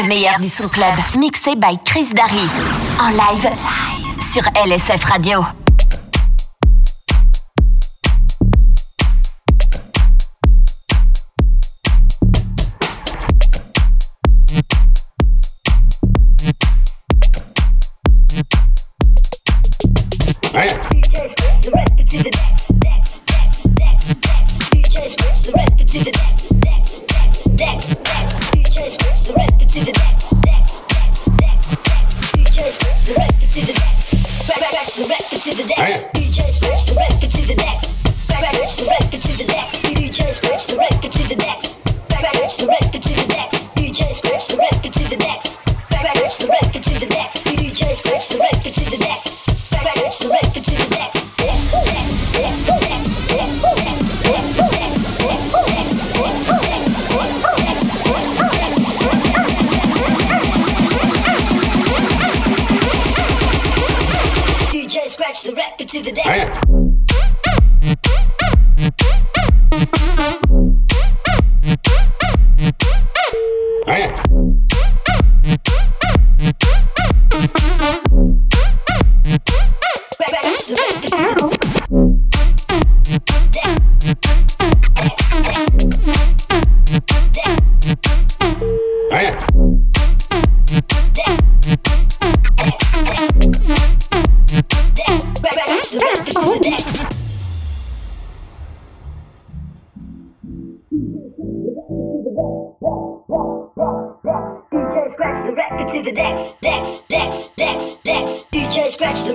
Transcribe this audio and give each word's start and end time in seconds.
Le 0.00 0.06
meilleur 0.06 0.38
du 0.38 0.48
Club, 0.68 0.94
mixé 1.18 1.56
by 1.56 1.76
Chris 1.84 2.08
Darry. 2.14 2.48
En 3.00 3.10
live, 3.10 3.50
sur 4.30 4.44
LSF 4.64 5.02
Radio. 5.04 5.40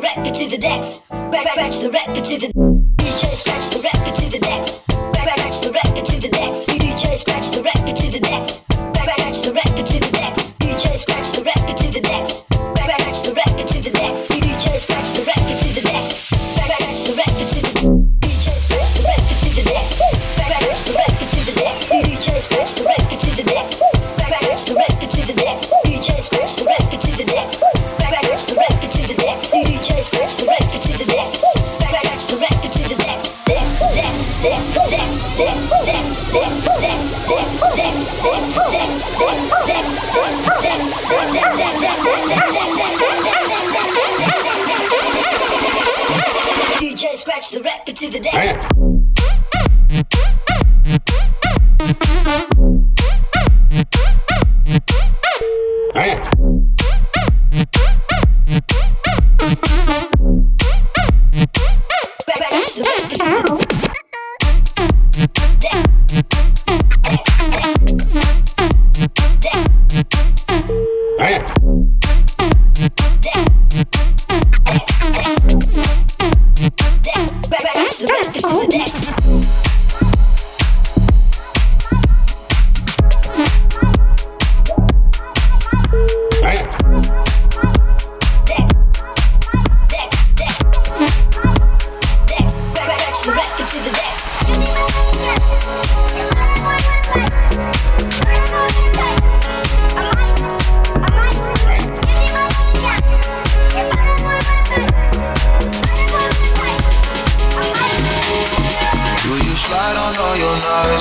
rap 0.04 0.24
to 0.26 0.50
the 0.50 0.58
decks. 0.58 1.08
Back, 1.10 1.56
back 1.56 1.72
the 1.72 1.90
rap 1.90 2.14
to 2.14 2.38
the 2.38 2.48
DJ 2.98 3.26
scratch 3.32 3.70
the. 3.82 3.93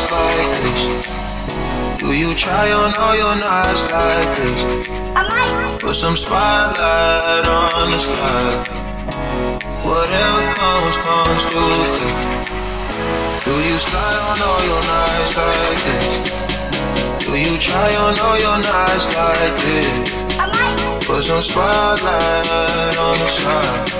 nights 0.03 0.11
like 0.11 0.63
this? 0.63 1.99
Do 1.99 2.13
you 2.13 2.35
try 2.35 2.73
on 2.73 2.95
all 2.97 3.17
your 3.17 3.37
nights 3.37 3.83
like 3.93 4.37
this? 4.37 5.83
Put 5.83 5.97
some 5.97 6.17
spotlight 6.17 7.47
on 7.47 7.91
the 7.91 7.99
slide. 7.99 8.69
Whatever 9.85 10.43
comes, 10.55 10.97
comes 10.97 11.43
through 11.45 11.85
quick. 11.95 12.19
Do 13.45 13.55
you 13.69 13.77
slide 13.79 14.19
on 14.31 14.39
all 14.49 14.63
your 14.71 14.83
nights 14.93 15.33
like 15.39 15.81
this? 15.87 16.07
Do 17.27 17.37
you 17.37 17.59
try 17.59 17.95
on 17.97 18.19
all 18.19 18.39
your 18.39 18.59
nights 18.59 19.07
like 19.15 19.55
this? 19.63 21.07
Put 21.07 21.23
some 21.23 21.43
spotlight 21.43 22.97
on 22.99 23.19
the 23.19 23.29
slide. 23.39 23.91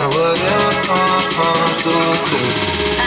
And 0.00 0.08
whatever 0.14 0.70
comes, 0.86 1.26
comes 1.34 1.76
through 1.82 2.16
quick. 2.28 2.97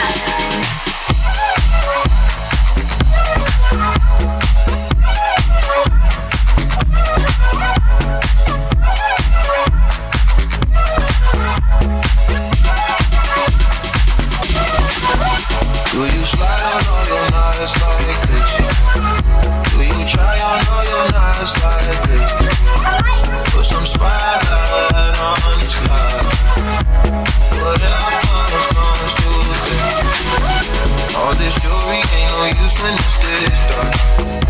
use 32.48 32.74
when 32.82 32.94
it's 32.94 33.16
this 33.22 33.60
dark. 33.70 33.94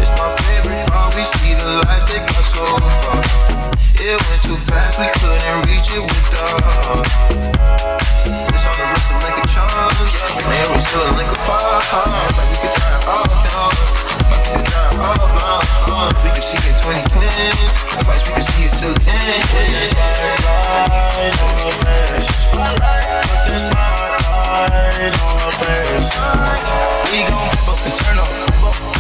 It's 0.00 0.12
my 0.16 0.28
favorite 0.28 0.88
part. 0.92 1.14
We 1.16 1.24
see 1.24 1.54
the 1.60 1.84
lights 1.84 2.06
they 2.08 2.18
got 2.18 2.44
so 2.44 2.64
far. 3.04 3.20
It 4.00 4.16
went 4.16 4.42
too 4.42 4.56
fast, 4.56 4.98
we 4.98 5.06
couldn't 5.20 5.66
reach 5.68 5.92
it 5.92 6.02
with 6.02 6.26
the 6.32 6.42
heart. 6.64 7.06
It's 8.52 8.66
on 8.66 8.74
the 8.78 8.84
wrist 8.88 9.12
of 9.12 9.22
Lincoln 9.22 9.48
Charms. 9.52 10.10
And 10.38 10.46
they 10.48 10.64
were 10.72 10.80
still 10.80 11.04
in 11.06 11.16
Lincoln 11.16 11.42
Park. 11.44 11.84
Like 11.92 12.50
we 12.50 12.56
could 12.62 12.74
die 12.80 13.10
off 13.10 13.41
see 16.52 16.68
it 16.68 16.76
2020. 16.84 17.24
Nobody's 17.96 18.20
we 18.28 18.32
can 18.36 18.44
see 18.44 18.68
it 18.68 18.74
till 18.76 18.92
the 18.92 19.00
end. 19.08 19.40
Spotlight 19.88 21.32
on 21.40 21.52
her 21.64 21.72
face. 21.80 22.28
Spotlight 22.44 23.08
on 25.16 25.34
her 25.40 25.54
face. 25.56 26.12
We 27.08 27.24
gon' 27.24 27.48
pop 27.56 27.72
up 27.72 27.80
and 27.80 27.94
turn 27.96 28.18
up. 28.20 28.28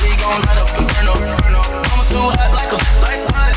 We 0.00 0.16
gon' 0.16 0.40
light 0.48 0.60
up 0.64 0.72
and 0.80 0.86
burn 0.88 1.06
up. 1.12 1.20
Mama 1.20 2.04
too 2.08 2.24
hot 2.24 2.52
like 2.56 2.72
a, 2.72 2.78
like 3.04 3.20
hot 3.36 3.52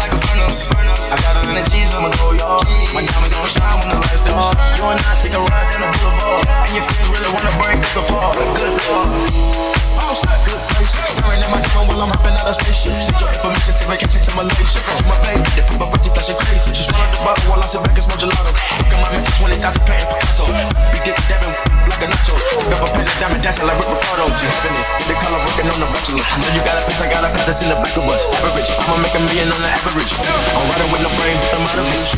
like 0.00 0.12
a 0.12 0.20
furnace. 0.24 0.72
I 1.12 1.16
got 1.20 1.36
a 1.36 1.44
hundred 1.44 1.68
G's, 1.76 1.92
I'ma 1.92 2.08
go 2.16 2.32
y'all. 2.40 2.64
My 2.96 3.04
diamonds 3.04 3.36
gon' 3.36 3.52
shine 3.52 3.76
when 3.84 3.88
the 3.92 3.98
lights. 4.00 4.24
You 4.24 4.84
and 4.88 4.96
I 4.96 5.12
take 5.20 5.36
a 5.36 5.42
ride 5.44 5.68
down 5.76 5.84
the 5.84 5.92
boulevard, 5.92 6.48
and 6.48 6.72
your 6.72 6.84
friends 6.88 7.08
really 7.12 7.30
wanna 7.36 7.52
break 7.60 7.84
us 7.84 7.96
apart. 8.00 8.40
Good 8.56 8.72
lord. 8.88 9.83
Good 10.04 10.60
gracious, 10.76 11.00
staring 11.16 11.40
at 11.40 11.48
my 11.48 11.64
camera 11.64 11.88
while 11.88 12.04
I'm 12.04 12.12
hopping 12.12 12.36
out 12.36 12.44
of 12.44 12.54
spaceship. 12.60 12.92
Shit 13.00 13.16
your 13.16 13.32
information, 13.32 13.72
take 13.72 13.88
vacation 13.88 14.20
to 14.20 14.30
Malaysia. 14.36 14.78
You 14.84 15.08
my 15.08 15.16
baby, 15.24 15.48
the 15.56 15.64
paparazzi 15.64 16.12
flashing 16.12 16.36
crazy. 16.44 16.76
Just 16.76 16.92
run 16.92 17.08
the 17.08 17.24
bottle 17.24 17.48
while 17.48 17.64
I 17.64 17.66
sit 17.66 17.80
back 17.80 17.96
and 17.96 18.04
smoke 18.04 18.20
gelato. 18.20 18.52
Look 18.52 18.92
at 18.92 19.00
my 19.00 19.08
man, 19.08 19.24
20,000 19.24 19.64
patent 19.88 20.12
Picasso. 20.12 20.44
Big 20.92 21.08
dick 21.08 21.16
dabbing 21.24 21.56
like 21.88 22.04
a 22.04 22.06
nacho. 22.12 22.36
Took 22.36 22.68
up 22.68 22.84
a 22.84 22.88
pen 22.92 23.08
and 23.08 23.16
diamond 23.16 23.40
dancing 23.40 23.64
like 23.64 23.80
Rick 23.80 23.96
Ricardo. 23.96 24.28
Just 24.36 24.60
spin 24.60 24.76
it. 24.76 24.86
The 25.08 25.14
color 25.16 25.40
working 25.40 25.72
on 25.72 25.80
the 25.80 25.88
bachelor. 25.88 26.20
I 26.20 26.36
know 26.36 26.52
you 26.52 26.62
got 26.68 26.76
a 26.76 26.82
piece, 26.84 27.00
I 27.00 27.08
got 27.08 27.24
a 27.24 27.32
piece 27.32 27.48
that's 27.48 27.64
in 27.64 27.72
the 27.72 27.78
back 27.80 27.96
of 27.96 28.04
us. 28.04 28.28
Average, 28.44 28.70
I'ma 28.76 29.00
make 29.00 29.16
a 29.16 29.22
million 29.24 29.48
on 29.56 29.60
the 29.64 29.72
average. 29.72 30.12
I'm 30.20 30.68
riding 30.68 30.90
with 30.92 31.00
no 31.00 31.10
brain, 31.16 31.40
I'm 31.56 31.64
out 31.64 31.80
of 31.80 31.88
it. 31.88 32.12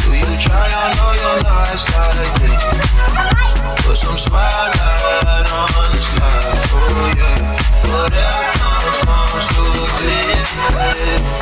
Do 0.00 0.16
you 0.16 0.32
try? 0.40 0.64
I 0.64 0.96
know 0.96 1.12
you're 1.12 1.44
nice 1.44 1.84
like 1.92 2.40
this. 2.40 3.55
Put 3.86 3.96
some 3.98 4.18
spotlight 4.18 5.46
on 5.52 5.92
the 5.94 6.00
slide, 6.02 6.58
oh 6.74 7.14
yeah. 7.16 7.54
Whatever 7.86 8.44
comes, 8.58 8.98
comes 9.06 9.44
to 9.46 9.62
a 9.62 9.86
clear. 9.94 10.42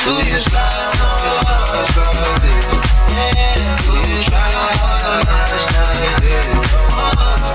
Do 0.05 0.13
you 0.29 0.39
slide 0.39 1.01
on 1.01 1.17
your 1.25 1.41
eyes 1.49 1.91
like 1.97 2.45
this? 2.45 2.69
Do 3.81 3.97
you 3.97 4.21
try 4.29 4.53
on 4.61 4.77
your 4.77 5.21
nights 5.25 5.67
like 5.73 6.21
this? 6.21 6.47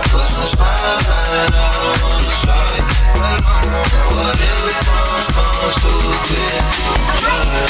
Put 0.10 0.26
some 0.26 0.48
spotlight 0.50 1.54
on 1.54 2.20
the 2.26 2.32
slide. 2.42 2.84
Whatever 4.10 4.74
comes, 4.90 5.26
comes 5.38 5.78
clear. 5.86 6.60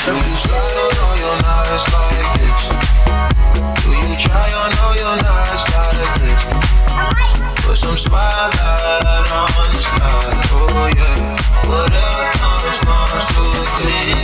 Do 0.08 0.14
you 0.16 0.36
slide 0.40 0.98
on 1.04 1.09
your 1.20 1.36
nights 1.44 1.84
like 1.92 2.32
this? 2.40 2.64
Do 3.84 3.92
you 3.92 4.16
try 4.16 4.48
on 4.56 4.72
all 4.80 4.96
your 4.96 5.16
nights 5.20 5.68
like 5.76 6.16
this? 6.24 6.44
Put 7.66 7.78
some 7.78 7.98
spotlight 7.98 9.28
on 9.28 9.70
the 9.76 9.82
slide, 9.84 10.48
oh 10.56 10.88
yeah. 10.96 11.36
Whatever 11.68 12.26
comes, 12.40 12.80
comes 12.88 13.26
to 13.36 13.44
clear. 13.76 14.16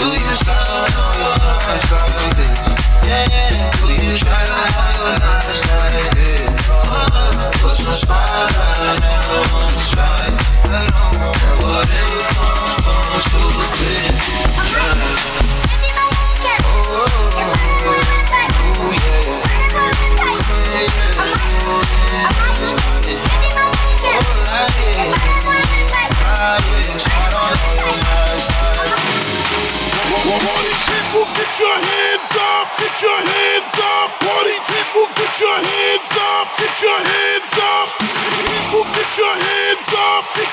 Do 0.00 0.06
you 0.16 0.34
slide 0.40 0.96
on 0.96 1.12
your 1.20 1.36
eyes 1.44 1.84
like 1.92 2.32
this? 2.40 2.56
Yeah. 3.04 3.68
Do 3.76 3.88
you 3.92 4.16
try 4.16 4.44
on 4.48 4.88
your 4.96 5.12
nights 5.20 5.60
like 5.68 6.08
this? 6.16 6.48
Uh-huh. 6.72 7.52
Put 7.60 7.76
some 7.76 7.94
spotlight 7.94 9.04
on 9.28 9.68
the 9.72 9.80
slide. 9.92 10.34
Whatever 11.60 12.22
comes, 12.32 12.76
comes 12.80 13.24
to 13.28 13.40
clear. 13.76 14.12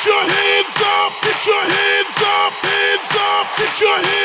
Your 0.06 0.13
hands 0.13 0.81
up, 0.81 1.12
get 1.21 1.45
your 1.45 1.62
hands 1.62 2.21
up, 2.21 2.53
hands 2.63 3.15
up, 3.15 3.57
get 3.57 3.81
your 3.81 3.97
hands 3.97 4.19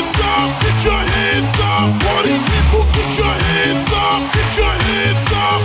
hands 0.00 0.20
up, 0.20 0.48
get 0.62 0.84
your 0.84 1.02
hands 1.12 1.60
up. 1.60 2.02
Party 2.02 2.36
people, 2.48 2.84
get 2.92 3.18
your 3.18 3.26
hands 3.26 3.92
up, 3.92 4.20
get 4.32 4.56
your 4.56 4.74
hands 4.86 5.32
up. 5.32 5.60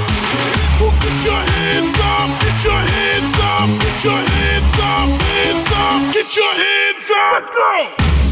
People, 0.55 0.91
get 1.01 1.25
your 1.25 1.41
hands 1.55 1.99
up, 1.99 2.29
get 2.41 2.63
your 2.63 2.81
hands 2.91 3.39
up, 3.39 3.69
get 3.79 4.03
your 4.03 4.21
hands 4.35 4.79
up, 4.79 5.21
hands 5.21 5.71
up, 5.71 6.13
get 6.13 6.35
your 6.35 6.53
hands 6.53 7.09
up. 7.15 7.43
Let's 7.45 7.51
go. 7.55 8.24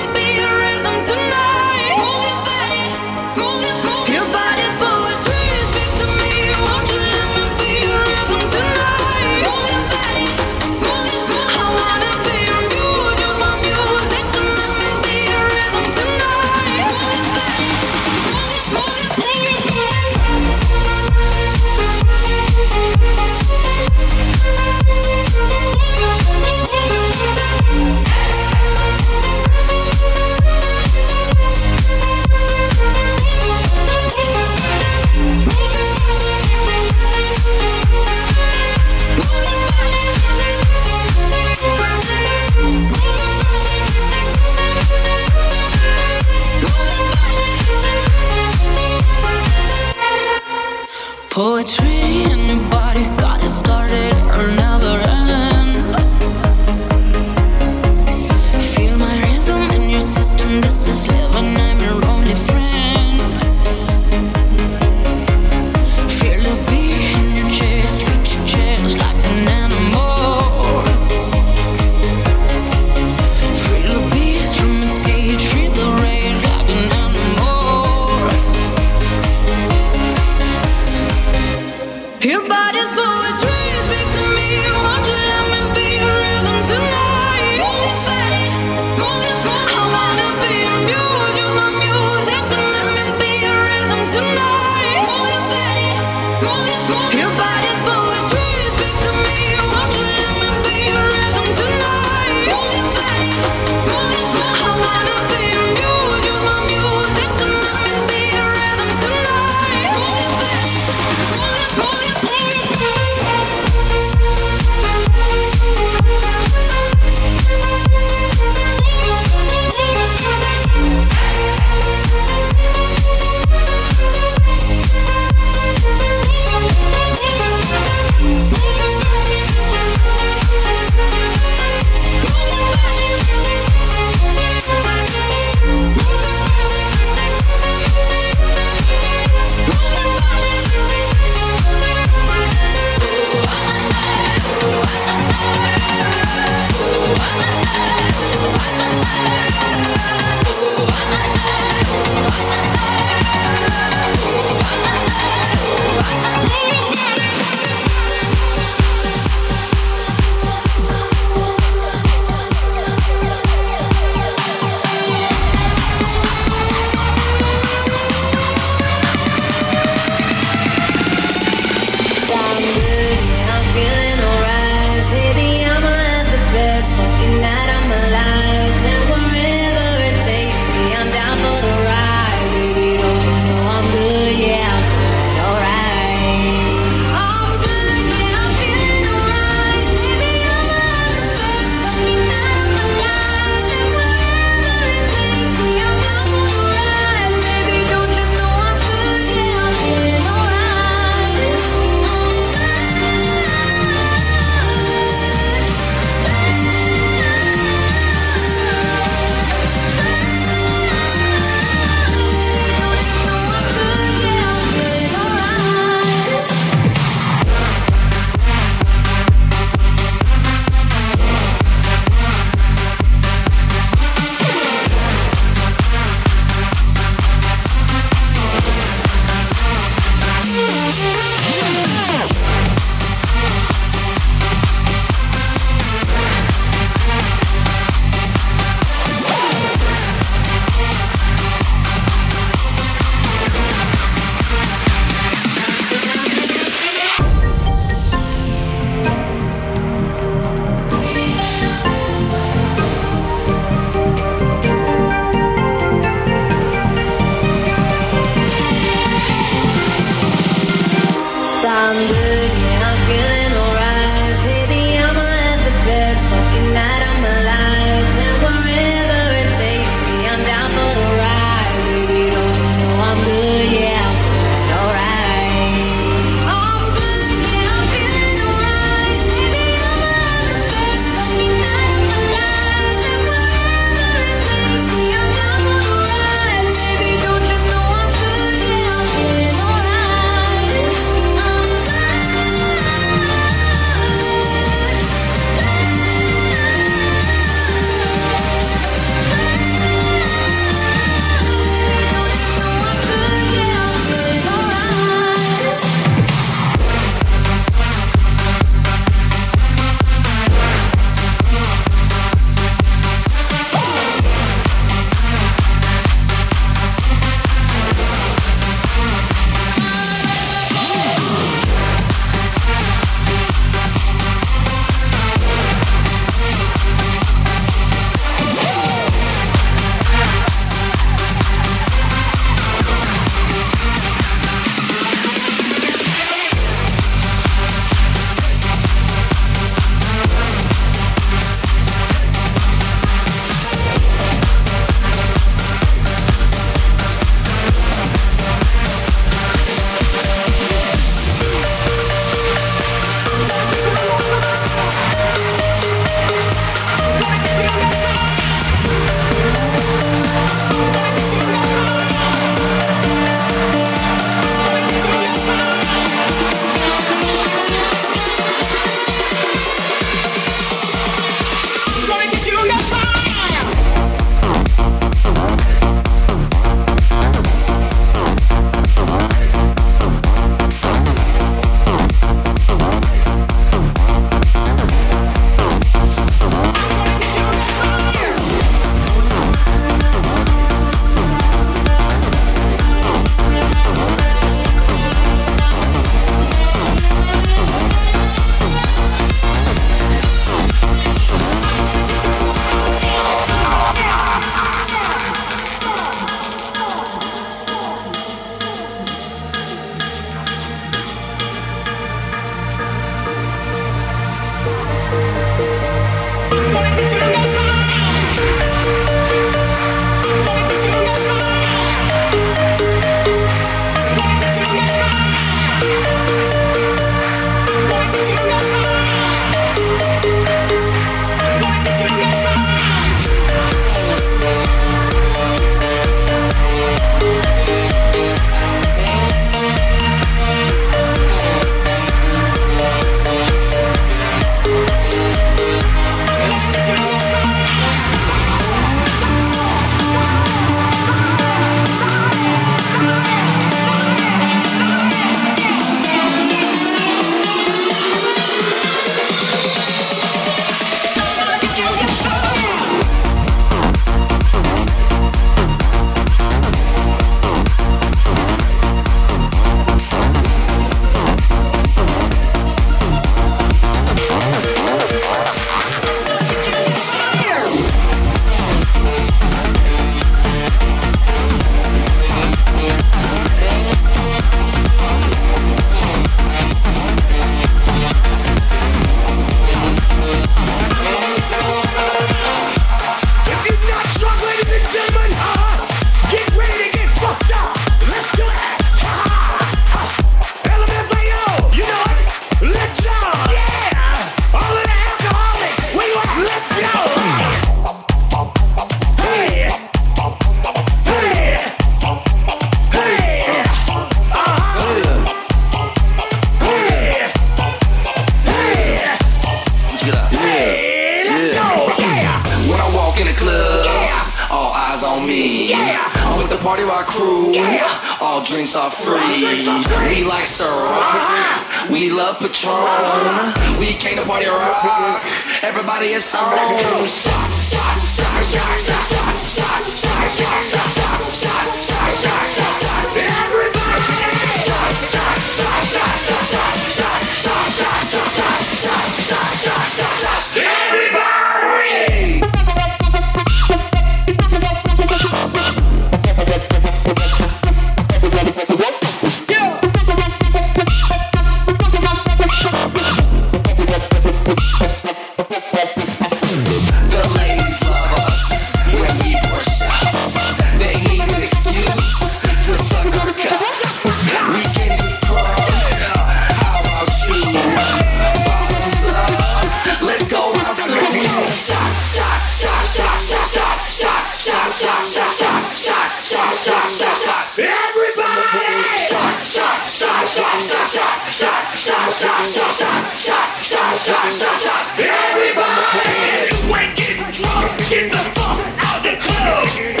fuck 598.35 598.85
out 598.85 599.03
the 599.03 599.15
club. 599.17 600.00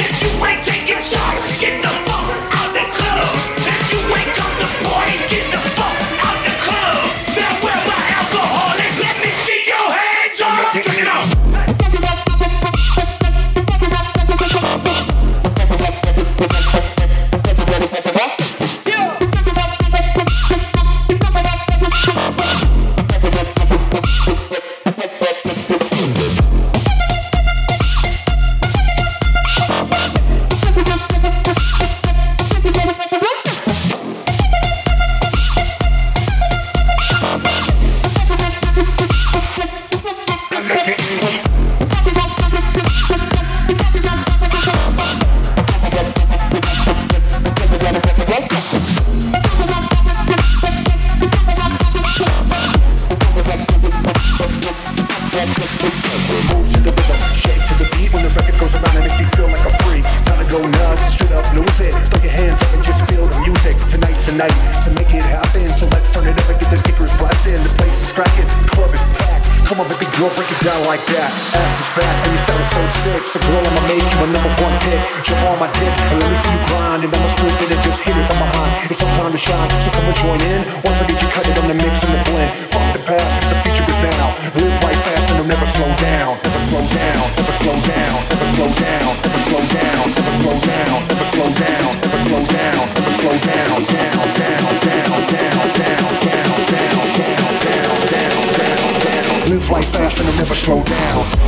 shine, 79.41 79.69
so 79.81 79.89
come 79.89 80.05
and 80.05 80.17
join 80.21 80.41
in. 80.53 80.61
One 80.85 80.93
did 81.09 81.17
you 81.17 81.29
cut 81.33 81.45
it, 81.49 81.57
on 81.57 81.65
the 81.65 81.73
mix 81.73 82.05
and 82.05 82.13
the 82.13 82.21
blend. 82.29 82.53
Fuck 82.69 82.85
the 82.93 83.01
past, 83.01 83.33
cause 83.41 83.49
the 83.49 83.59
future 83.65 83.85
is 83.89 83.99
now. 84.05 84.37
Live 84.53 84.77
right 84.85 84.99
fast 85.01 85.29
and 85.33 85.37
I'll 85.41 85.49
never 85.49 85.65
slow 85.65 85.89
down. 85.97 86.37
Never 86.45 86.61
slow 86.69 86.83
down, 86.85 87.25
never 87.37 87.55
slow 87.57 87.77
down, 87.89 88.17
never 88.29 88.47
slow 88.53 88.69
down, 88.69 89.11
never 89.25 89.41
slow 89.41 89.61
down, 89.71 90.05
never 90.13 90.33
slow 90.37 90.53
down, 90.61 90.99
never 91.09 91.25
slow 91.25 91.49
down, 91.49 91.91
never 92.01 92.19
slow 92.21 92.41
down, 92.45 92.83
never 92.93 93.13
slow 93.17 93.35
down, 93.49 93.79
down, 93.81 94.13
down, 94.13 94.29
down, 94.37 94.69
down, 94.69 95.21
down, 95.31 95.67
down, 95.71 96.05
down, 96.11 96.59
down, 96.61 97.07
down, 97.17 97.97
down, 98.11 98.45
down, 98.61 98.93
down. 99.01 99.37
Live 99.49 99.69
right 99.69 99.85
fast 99.85 100.19
and 100.19 100.27
don't 100.27 100.37
never 100.37 100.55
slow 100.55 100.83
down. 100.83 101.40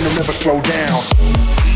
and 0.00 0.08
they'll 0.08 0.16
never 0.16 0.32
slow 0.32 0.60
down. 0.62 1.69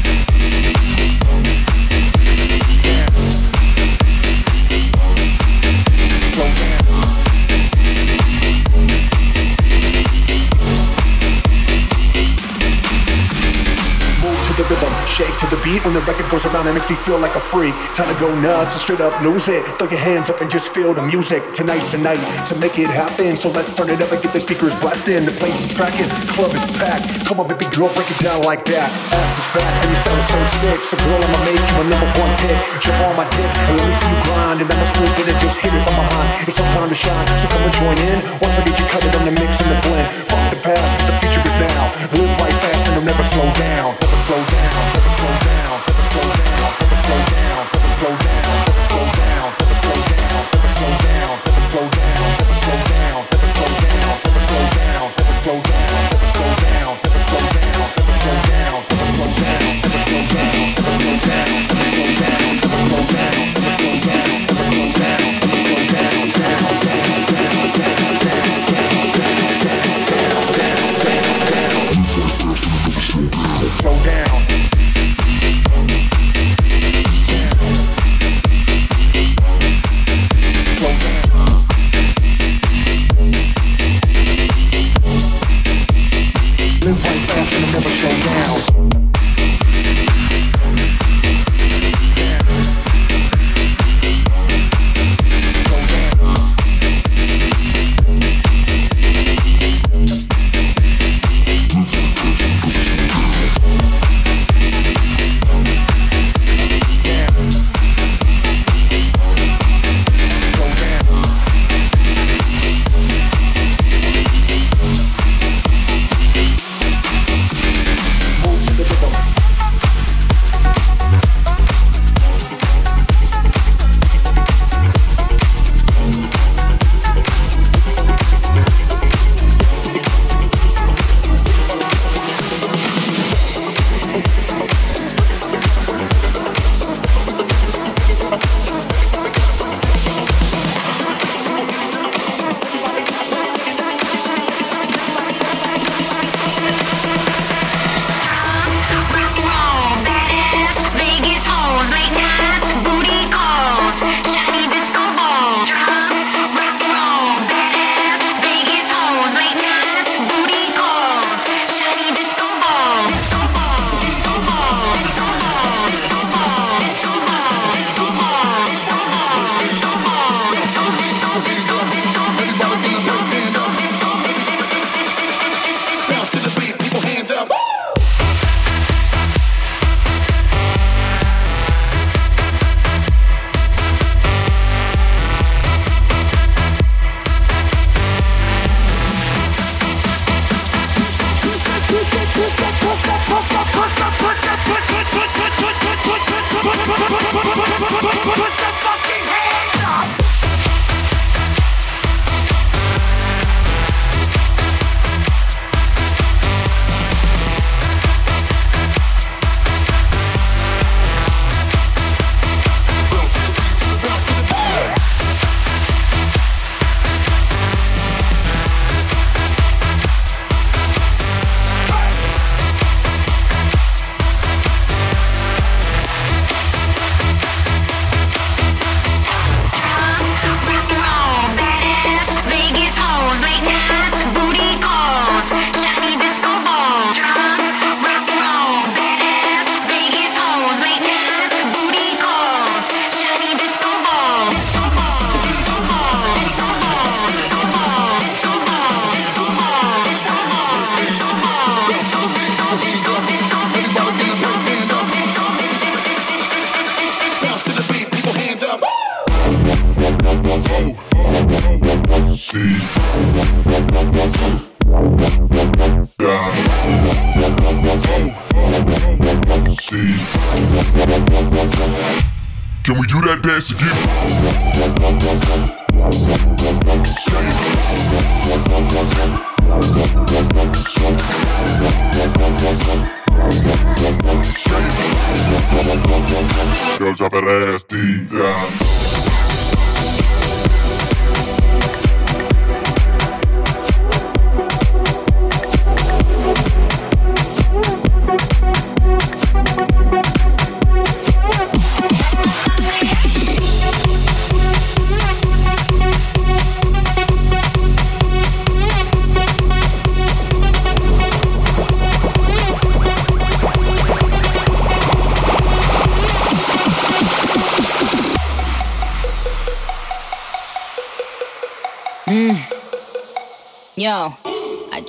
When 15.83 15.95
the 15.95 16.05
record 16.07 16.29
goes 16.31 16.47
around 16.47 16.69
and 16.69 16.77
makes 16.79 16.91
me 16.91 16.97
feel 16.97 17.19
like 17.19 17.35
a 17.35 17.41
freak. 17.41 17.75
Time 17.91 18.07
to 18.07 18.17
go 18.21 18.29
nuts 18.39 18.77
and 18.77 18.83
straight 18.85 19.01
up 19.01 19.17
lose 19.25 19.49
it. 19.49 19.65
Throw 19.81 19.89
your 19.89 19.99
hands 19.99 20.31
up 20.31 20.41
and 20.41 20.51
just 20.51 20.71
feel 20.71 20.95
the 20.95 21.03
music. 21.03 21.43
Tonight's 21.51 21.91
the 21.91 21.99
night 21.99 22.21
to 22.47 22.55
make 22.61 22.79
it 22.79 22.91
happen. 22.91 23.37
So 23.37 23.51
let's 23.51 23.75
turn 23.75 23.91
it 23.91 23.99
up 23.99 24.13
and 24.13 24.21
get 24.23 24.33
the 24.33 24.41
speakers 24.41 24.77
blasting. 24.79 25.25
The 25.25 25.35
place 25.35 25.59
is 25.65 25.73
cracking, 25.75 26.07
club 26.37 26.53
is 26.55 26.65
packed. 26.79 27.27
Come 27.27 27.41
on, 27.41 27.49
baby 27.49 27.67
girl, 27.75 27.91
break 27.97 28.07
it 28.07 28.21
down 28.23 28.45
like 28.45 28.63
that. 28.71 28.87
Ass 28.87 29.33
is 29.41 29.47
fat 29.51 29.73
and 29.83 29.89
your 29.91 30.01
style 30.05 30.21
is 30.21 30.29
so 30.31 30.41
sick. 30.61 30.81
So 30.85 30.95
girl, 31.01 31.19
I'ma 31.19 31.39
make 31.49 31.59
you 31.59 31.75
my 31.81 31.87
number 31.91 32.11
one 32.21 32.33
pick. 32.45 32.59
Jump 32.79 33.01
on 33.11 33.17
my 33.17 33.27
dick 33.35 33.49
and 33.49 33.75
let 33.75 33.89
me 33.89 33.95
see 33.97 34.07
you 34.07 34.21
grind. 34.29 34.61
And 34.61 34.69
I'ma 34.71 34.85
and 34.85 35.41
just 35.41 35.59
hit 35.59 35.73
it 35.73 35.83
from 35.83 35.97
behind. 35.97 36.29
It's 36.47 36.61
our 36.61 36.69
time 36.77 36.89
to 36.89 36.95
shine, 36.95 37.27
so 37.39 37.49
come 37.49 37.63
and 37.63 37.75
join 37.75 37.99
in. 38.13 38.21
For 38.39 38.63
did 38.63 38.79
you 38.79 38.87
cut 38.87 39.03
it 39.03 39.15
on 39.17 39.25
the 39.25 39.33
mix 39.33 39.61
and 39.61 39.71
the 39.71 39.79
blend. 39.83 40.07
Fuck 40.31 40.51
the 40.51 40.61
past, 40.63 40.99
cause 40.99 41.07
the 41.09 41.17
future 41.19 41.43
is 41.43 41.57
now. 41.59 41.91
Live 42.13 42.39
life 42.39 42.59
fast 42.63 42.87
and 42.87 42.95
I'll 42.95 43.03
never 43.03 43.23
slow 43.23 43.49
down. 43.59 43.97
Never 43.99 44.19
slow 44.27 44.39
down, 44.39 44.73
never 44.95 45.11
slow 45.11 45.35
down, 45.43 45.54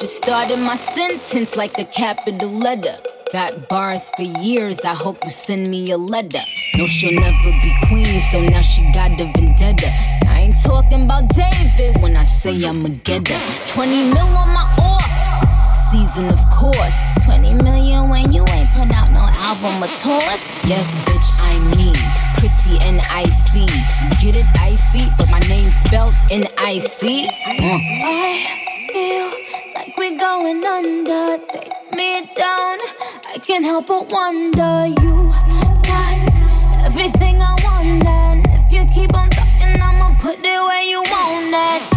just 0.06 0.24
started 0.24 0.60
my 0.60 0.76
sentence 0.76 1.56
like 1.56 1.80
a 1.80 1.86
capital 1.86 2.52
letter. 2.52 2.96
Got 3.34 3.68
bars 3.68 4.04
for 4.16 4.22
years, 4.22 4.80
I 4.82 4.94
hope 4.94 5.18
you 5.26 5.32
send 5.32 5.68
me 5.68 5.90
a 5.90 5.98
letter. 5.98 6.44
No, 6.76 6.86
she'll 6.86 7.20
never 7.20 7.52
be 7.64 7.74
queen, 7.88 8.22
so 8.32 8.40
now 8.40 8.62
she 8.62 8.82
got 8.92 9.20
a 9.20 9.26
vendetta. 9.34 9.90
I 10.28 10.42
ain't 10.42 10.62
talking 10.62 11.06
about 11.06 11.30
David 11.30 12.00
when 12.04 12.16
I 12.16 12.26
say 12.26 12.54
I'ma 12.64 12.90
get 13.04 13.28
her. 13.30 13.68
20 13.74 14.14
mil 14.14 14.30
on 14.42 14.50
my 14.50 14.66
off 14.78 15.10
season, 15.92 16.30
of 16.30 16.42
course. 16.52 16.98
20 17.26 17.64
million 17.64 18.08
when 18.08 18.32
you 18.32 18.46
ain't 18.54 18.70
put 18.78 18.92
out 18.94 19.10
no 19.10 19.26
album 19.50 19.82
or 19.82 19.90
tours. 20.06 20.42
Yes, 20.70 20.86
bitch, 21.10 21.30
I'm 21.42 21.64
me. 21.78 21.94
Pretty 22.38 22.78
and 22.86 23.02
icy. 23.10 23.66
Get 24.22 24.36
it 24.36 24.46
icy, 24.60 25.10
but 25.18 25.32
my 25.32 25.40
name 25.50 25.72
spelled 25.86 26.14
N 26.30 26.46
I 26.60 26.78
C. 26.78 27.26
Uh. 27.26 27.80
I 28.06 28.88
feel 28.92 29.35
going 30.26 30.66
under. 30.66 31.38
Take 31.46 31.94
me 31.94 32.10
down. 32.36 32.78
I 33.34 33.38
can't 33.46 33.64
help 33.64 33.86
but 33.88 34.12
wonder. 34.12 34.88
You 35.02 35.16
got 35.90 36.86
everything 36.88 37.36
I 37.42 37.54
want, 37.66 38.08
and 38.08 38.46
if 38.58 38.66
you 38.74 38.82
keep 38.96 39.14
on 39.16 39.30
talking, 39.30 39.80
I'ma 39.88 40.18
put 40.20 40.40
it 40.40 40.62
where 40.68 40.84
you 40.84 41.02
want 41.14 41.54
it. 41.54 41.95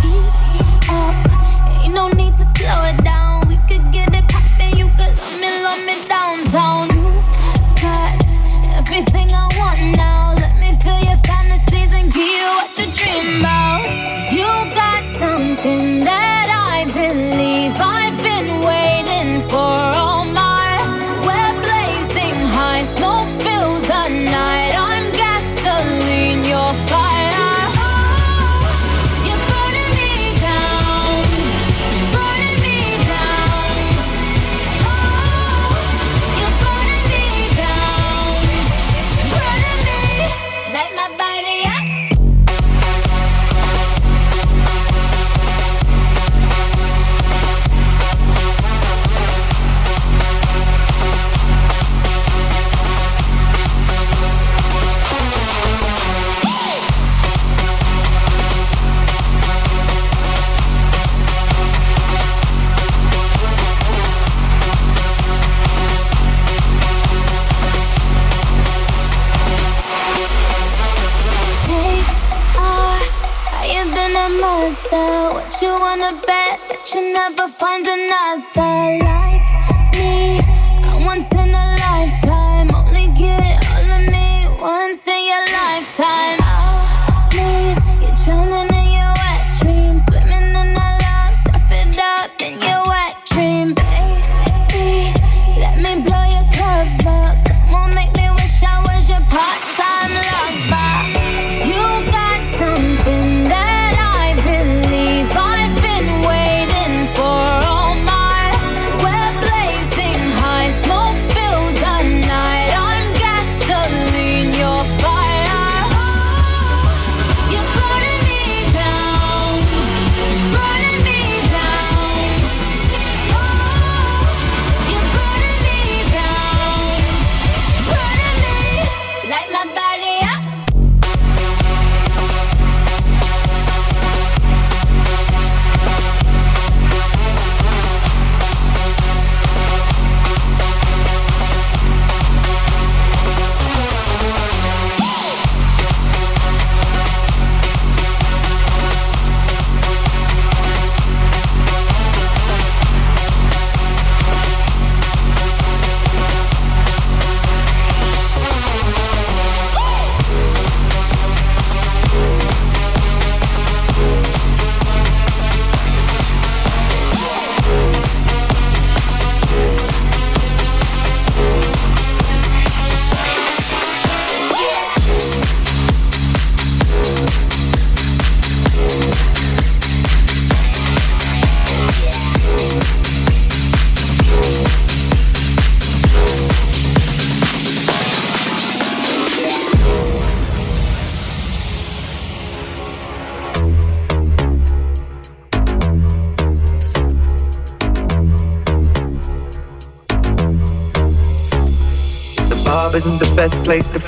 Than 74.58 74.72
a 74.72 74.90
mother. 74.92 75.34
What 75.34 75.62
you 75.62 75.72
wanna 75.78 76.12
bet 76.26 76.60
that 76.68 76.94
you 76.94 77.12
never 77.12 77.48
find 77.48 77.86
another 77.86 79.04
like 79.04 79.94
me? 79.96 80.27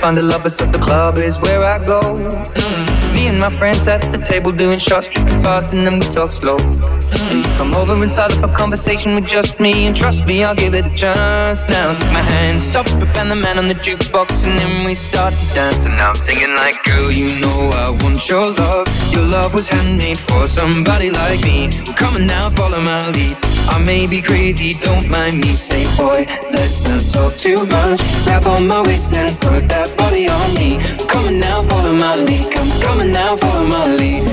Find 0.01 0.17
a 0.17 0.21
lover, 0.21 0.49
so 0.49 0.65
the 0.65 0.79
club 0.79 1.19
is 1.19 1.39
where 1.39 1.63
I 1.63 1.77
go. 1.77 2.01
Mm. 2.01 3.13
Me 3.13 3.27
and 3.27 3.39
my 3.39 3.51
friends 3.51 3.87
at 3.87 4.01
the 4.11 4.17
table 4.17 4.51
doing 4.51 4.79
shots, 4.79 5.07
tripping 5.07 5.43
fast, 5.43 5.75
and 5.75 5.85
then 5.85 5.93
we 5.99 6.05
talk 6.07 6.31
slow. 6.31 6.57
Mm. 6.57 7.57
Come 7.57 7.75
over 7.75 7.93
and 7.93 8.09
start 8.09 8.35
up 8.35 8.49
a 8.49 8.53
conversation 8.53 9.13
with 9.13 9.27
just 9.27 9.59
me, 9.59 9.85
and 9.85 9.95
trust 9.95 10.25
me, 10.25 10.43
I'll 10.43 10.55
give 10.55 10.73
it 10.73 10.89
a 10.89 10.95
chance. 10.95 11.69
Now 11.69 11.93
take 11.93 12.13
my 12.13 12.25
hand, 12.33 12.59
stop 12.59 12.87
it, 12.87 13.15
and 13.17 13.29
the 13.29 13.35
man 13.35 13.59
on 13.59 13.67
the 13.67 13.75
jukebox, 13.75 14.47
and 14.47 14.57
then 14.57 14.85
we 14.85 14.95
start 14.95 15.33
to 15.33 15.53
dance. 15.53 15.85
And 15.85 15.95
now 15.97 16.09
I'm 16.09 16.15
singing 16.15 16.55
like, 16.55 16.81
girl, 16.83 17.11
you 17.11 17.39
know 17.41 17.59
I 17.83 17.91
want 18.01 18.27
your 18.27 18.49
love. 18.49 18.87
Your 19.13 19.23
love 19.23 19.53
was 19.53 19.69
handmade 19.69 20.17
for 20.17 20.47
somebody 20.47 21.11
like 21.11 21.43
me. 21.43 21.69
Come 21.95 22.15
on 22.15 22.25
now, 22.25 22.49
follow 22.49 22.81
my 22.81 23.11
lead. 23.11 23.37
I 23.69 23.81
may 23.83 24.07
be 24.07 24.21
crazy, 24.21 24.73
don't 24.79 25.09
mind 25.09 25.37
me. 25.37 25.53
Say, 25.53 25.85
boy, 25.97 26.25
let's 26.51 26.87
not 26.87 27.03
talk 27.11 27.37
too 27.37 27.65
much. 27.67 28.01
Grab 28.23 28.47
on 28.47 28.67
my 28.67 28.81
waist 28.81 29.13
and 29.13 29.35
put 29.39 29.67
that 29.69 29.93
body 29.97 30.29
on 30.29 30.53
me. 30.53 30.79
Come 31.07 31.27
on 31.27 31.39
now, 31.39 31.61
follow 31.61 31.93
my 31.93 32.15
lead. 32.15 32.51
Come, 32.51 32.71
coming 32.81 33.11
now, 33.11 33.35
follow 33.35 33.65
my 33.65 33.85
lead. 33.85 34.23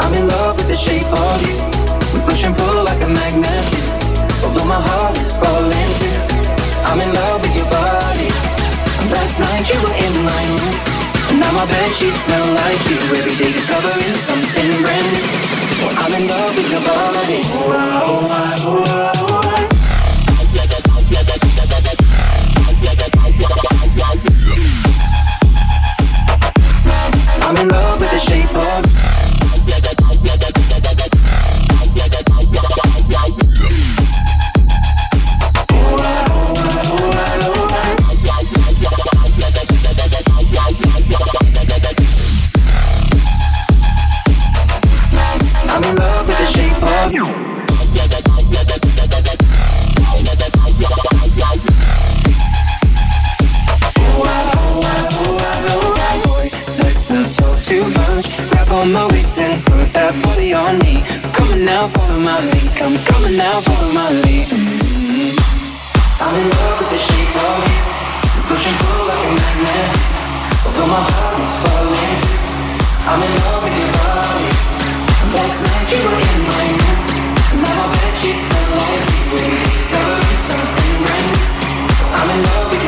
I'm 0.00 0.12
in 0.14 0.26
love 0.28 0.56
with 0.56 0.68
the 0.68 0.76
shape 0.76 1.06
of 1.08 1.38
you. 1.46 1.56
We 2.12 2.20
push 2.26 2.44
and 2.44 2.56
pull 2.56 2.84
like 2.84 3.00
a 3.02 3.08
magnet. 3.08 3.64
Although 4.44 4.68
my 4.68 4.80
heart 4.80 5.16
is 5.18 5.32
falling 5.38 5.90
too. 6.02 6.18
I'm 6.84 7.00
in 7.00 7.10
love 7.14 7.40
with 7.40 7.54
your 7.56 7.68
body. 7.70 8.28
Last 9.08 9.40
night 9.40 9.64
you 9.70 9.78
were 9.80 9.96
in 9.96 10.14
my 10.24 10.42
room. 10.52 11.40
Now 11.40 11.50
my 11.56 11.66
bed 11.66 11.90
sheets 11.96 12.28
smell 12.28 12.46
like 12.54 12.82
you. 12.90 12.98
Every 13.16 13.34
day 13.34 13.52
discovering 13.52 14.14
something 14.20 14.70
brand 14.82 15.08
new. 15.12 15.63
I'm 15.86 16.12
in 16.14 16.28
love 16.28 16.56
with 16.56 16.70
your 16.70 16.80
body. 16.80 17.40
I'm 27.46 27.56
in 27.56 27.68
love 27.68 28.00
with 28.00 28.10
the 28.10 28.18
shape 28.18 28.54
of 28.56 28.93
that 60.04 60.20
body 60.20 60.52
on 60.52 60.76
me. 60.84 61.00
On 61.40 61.64
now, 61.64 61.88
follow 61.88 62.20
my 62.20 62.36
lead. 62.36 62.68
Come 62.76 62.92
on 63.24 63.36
now, 63.40 63.56
follow 63.64 63.88
my 63.96 64.08
lead. 64.24 64.48
I'm 66.20 66.34
in 66.36 66.46
love 66.52 66.76
with 66.80 66.90
the 66.92 67.00
shape 67.00 67.36
of 67.40 67.56
you. 67.64 67.80
Push 68.44 68.68
and 68.68 68.76
pull 68.84 69.00
like 69.08 69.24
a 69.24 69.32
magnet. 69.32 69.90
Although 70.66 70.90
my 70.92 71.00
heart 71.08 71.40
is 71.40 71.56
falling. 71.64 72.20
I'm 73.08 73.20
in 73.24 73.32
love 73.48 73.64
with 73.64 73.76
your 73.80 73.92
body. 73.96 74.52
Last 75.32 75.58
night 75.72 75.88
you 75.88 76.00
were 76.04 76.20
in 76.20 76.40
my 76.52 76.64
room. 76.68 77.00
Now 77.64 77.72
my 77.80 77.88
bed 77.88 78.12
sheets 78.20 78.44
smell 78.44 78.70
like 78.76 79.08
you. 79.08 79.40
It's 79.40 79.92
already 79.96 80.36
something 80.52 80.94
brand 81.00 81.28
new. 81.32 81.48
I'm 82.12 82.28
in 82.28 82.40
love 82.44 82.66
with 82.68 82.83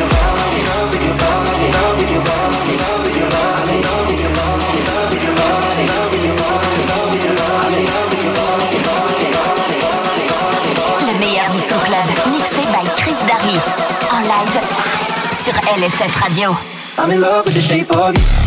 sur 15.76 15.82
LSF 15.82 16.16
Radio. 16.16 16.50
I'm 16.98 17.10
in 17.10 17.20
love 17.20 17.44
with 17.44 17.54
the 17.54 17.62
shape 17.62 17.90
of 17.90 18.14
you. 18.16 18.45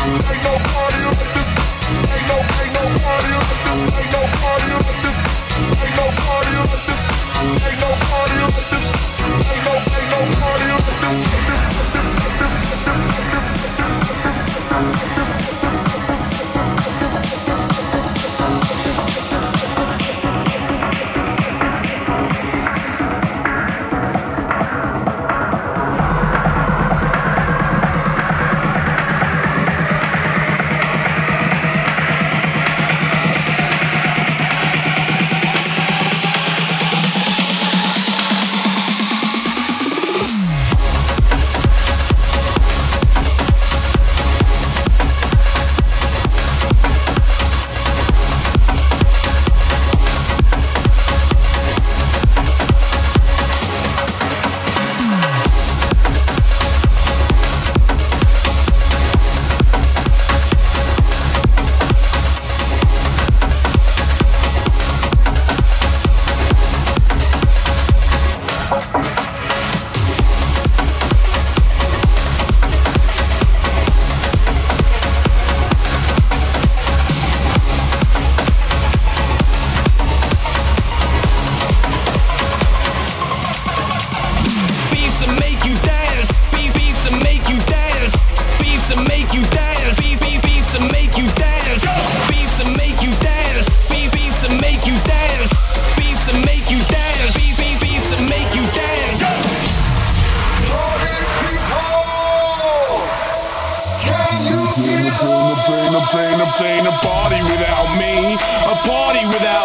Ain't 0.00 0.16
no 0.16 0.56
party 0.72 1.04
with 1.04 1.28
this 1.34 1.50
like 2.08 2.24
no 2.24 2.38
party 2.48 3.32
with 3.36 3.52
this 3.52 3.80
like 3.84 4.08
no 4.10 4.22
party 4.40 4.72
with 4.72 5.02
this 5.04 5.18
like 5.76 5.94
no 6.00 6.06
party 6.24 6.56
with 6.56 6.86
this 6.88 7.02
like 7.60 7.80
no 7.80 7.90
party 8.08 8.36
with 8.40 8.70
this. 11.92 11.99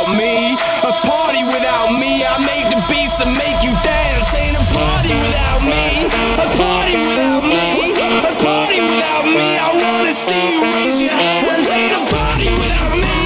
Without 0.06 0.18
me. 0.18 0.54
A 0.84 0.92
party 1.08 1.44
without 1.44 1.98
me. 1.98 2.24
I 2.26 2.38
make 2.46 2.70
the 2.70 2.82
beats 2.90 3.22
and 3.22 3.32
make 3.38 3.64
you 3.64 3.74
dance. 3.82 4.34
Ain't 4.34 4.58
a 4.58 4.64
party 4.74 5.10
without 5.10 5.62
me. 5.66 6.06
A 6.38 6.48
party 6.58 6.96
without 7.02 7.44
me. 7.44 7.92
A 8.22 8.34
party 8.38 8.82
without 8.82 9.26
me. 9.26 9.58
I 9.58 9.70
wanna 9.74 10.12
see 10.12 10.54
you 10.54 10.64
raise 10.78 11.02
your 11.02 11.12
hands. 11.12 11.70
Ain't 11.70 11.94
a 11.94 12.02
party 12.14 12.50
without 12.54 12.94
me. 12.94 13.18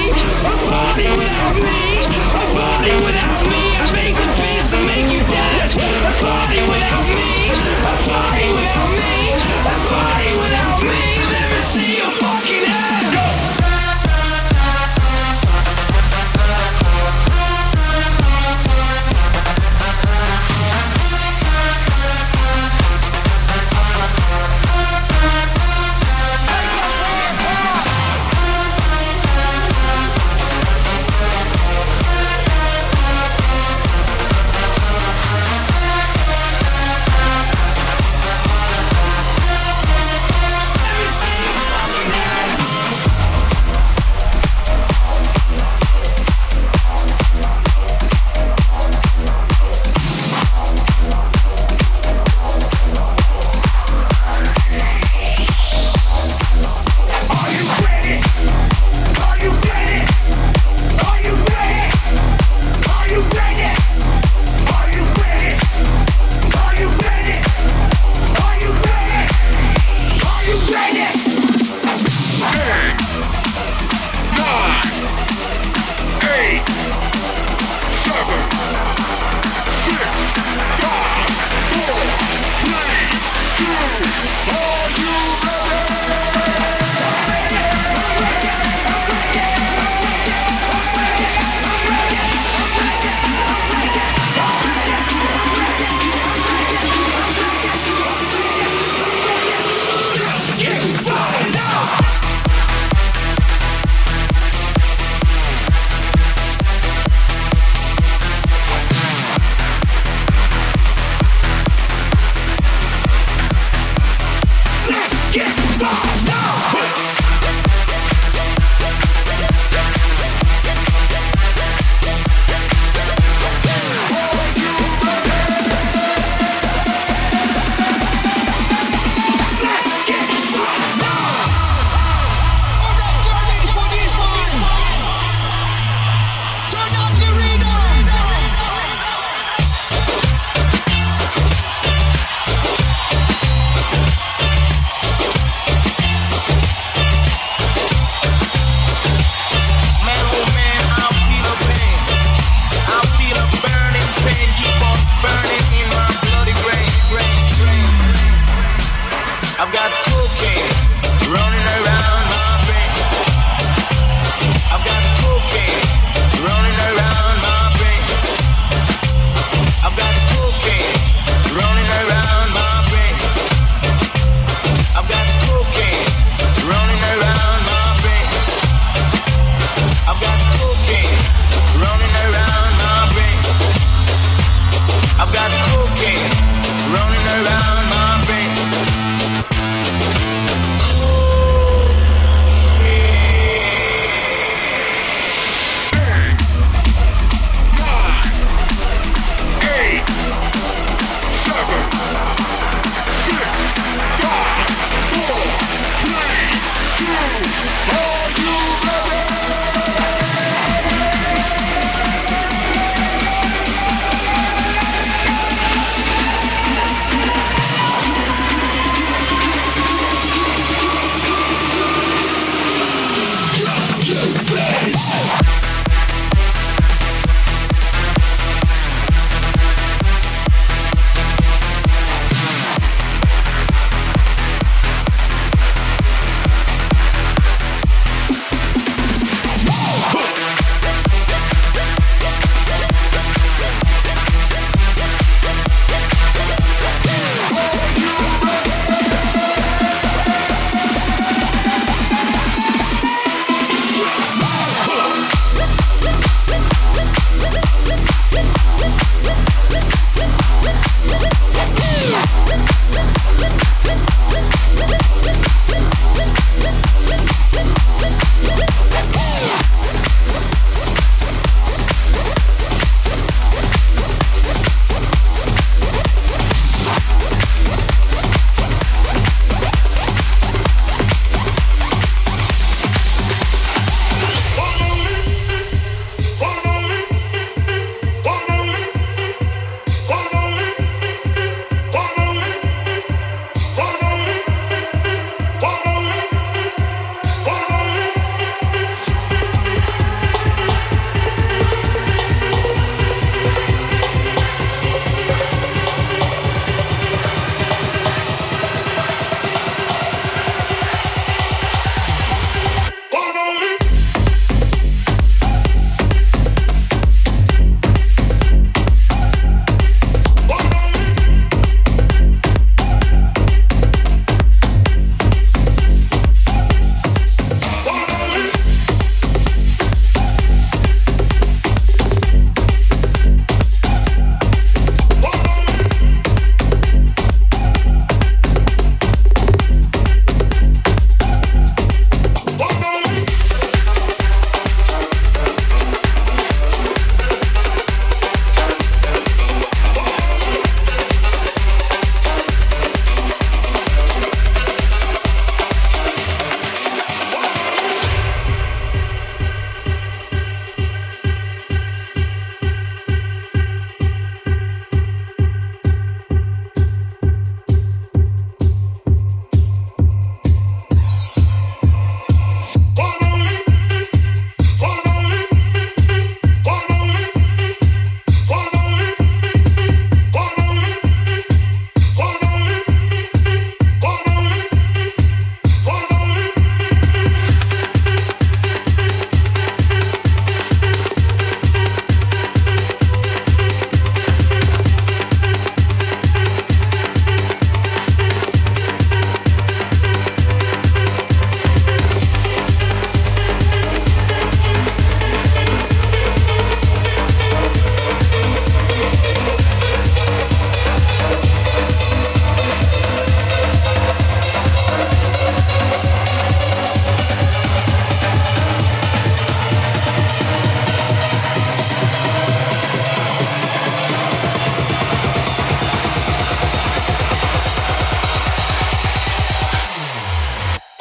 A 0.48 0.56
party 0.72 1.08
without 1.20 1.56
me. 1.60 2.08
A 2.08 2.44
party 2.56 2.94
without 3.04 3.42
me. 3.52 3.64
I 3.76 3.86
make 3.92 4.16
the 4.16 4.30
beats 4.40 4.72
and 4.74 4.86
make 4.88 5.10
you 5.12 5.22
dance. 5.28 5.76
A 5.76 6.12
party 6.24 6.60
without 6.64 7.06
me. 7.12 7.32
A 7.92 7.96
party 8.08 8.46
without 8.56 8.90
me. 8.96 9.16
A 9.68 9.76
party 9.92 10.30
without 10.40 10.80
me. 10.88 11.04
Let 11.28 11.46
me 11.52 11.60
see 11.72 11.92
your 12.00 12.12
fucking 12.12 12.59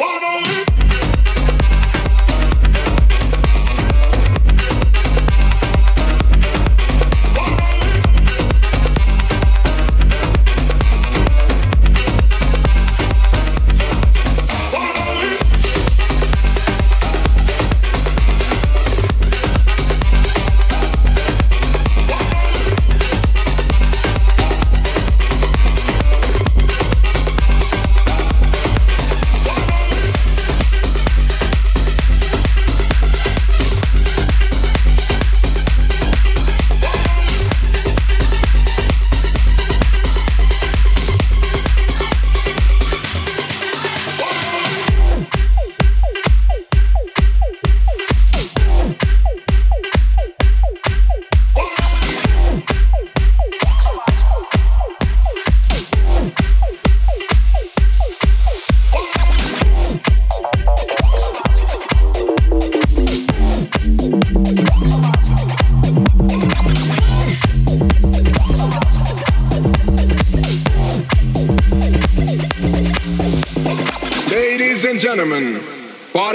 Oh 0.00 0.04
on. 0.04 0.47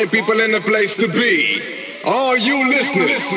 Party 0.04 0.20
people 0.20 0.40
in 0.40 0.52
the 0.52 0.62
place 0.62 0.96
to 0.96 1.08
be. 1.08 1.62
Are 2.06 2.38
you 2.38 2.70
listeners? 2.70 3.32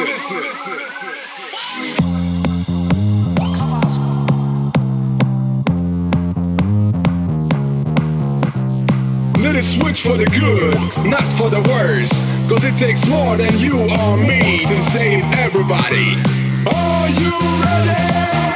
Let 9.39 9.57
it 9.57 9.63
switch 9.63 10.03
for 10.03 10.17
the 10.17 10.27
good, 10.27 10.75
not 11.09 11.25
for 11.25 11.51
the 11.51 11.63
worse. 11.69 12.27
Cause 12.49 12.65
it 12.65 12.77
takes 12.79 13.07
more 13.07 13.37
than 13.37 13.57
you 13.59 13.79
or 13.79 14.17
me 14.17 14.61
to 14.61 14.75
save 14.75 15.25
everybody. 15.35 16.17
Are 16.67 17.09
you 17.11 17.31
ready? 17.63 18.56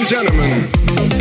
And 0.00 0.08
gentlemen, 0.08 1.19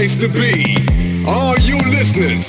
place 0.00 0.16
to 0.16 0.28
be. 0.28 0.76
Are 1.28 1.60
you 1.60 1.76
listeners? 1.90 2.46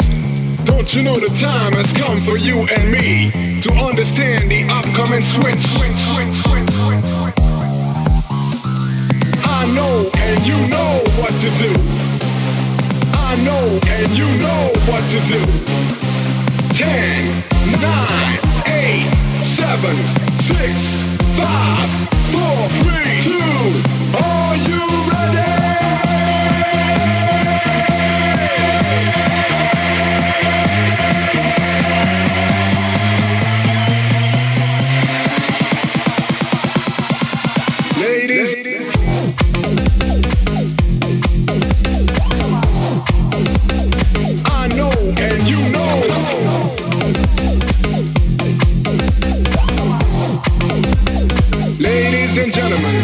Don't 0.64 0.95
you 0.95 1.04
know 1.04 1.20
the 1.20 1.28
time 1.36 1.74
has 1.74 1.91
come 1.91 2.22
for 2.22 2.38
you 2.38 2.64
and 2.72 2.89
me 2.89 3.60
to 3.60 3.74
understand 3.74 4.49
the 4.49 4.64
upcoming 4.72 5.22
switch? 5.22 5.60
I 9.43 9.68
know 9.76 10.08
and 10.16 10.39
you 10.47 10.56
know 10.72 11.04
what 11.20 11.34
to 11.43 11.49
do. 11.60 11.72
I 13.20 13.36
know 13.43 13.66
and 13.99 14.08
you 14.16 14.30
know 14.39 14.72
what 14.88 15.04
to 15.12 15.20
do. 15.28 15.43
10, 16.72 17.43
9, 17.84 18.39
8, 18.64 19.12
7, 19.43 19.91
6, 20.39 21.04
5, 21.36 21.91
4, 22.32 22.70
3, 22.80 23.20
2. 23.20 23.43
Are 24.24 24.56
you 24.56 24.80
ready? 25.12 25.70
And 52.52 52.56
gentlemen, 52.56 53.02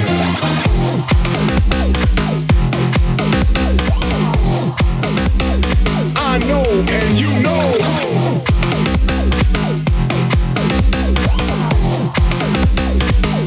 I 6.16 6.39
know 6.48 6.64
and 6.89 7.18
you 7.18 7.30
know. 7.41 7.64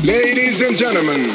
Ladies 0.03 0.63
and 0.63 0.77
gentlemen, 0.77 1.31